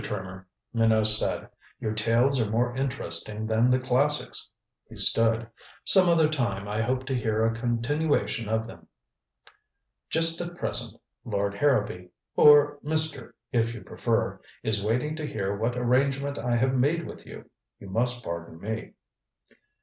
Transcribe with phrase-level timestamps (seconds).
[0.03, 1.47] Trimmer," Minot said,
[1.79, 4.49] "your tales are more interesting than the classics."
[4.89, 5.47] He stood.
[5.85, 8.87] "Some other time I hope to hear a continuation of them.
[10.09, 13.33] Just at present Lord Harrowby or Mr.
[13.51, 17.47] if you prefer is waiting to hear what arrangement I have made with you.
[17.79, 18.93] You must pardon me."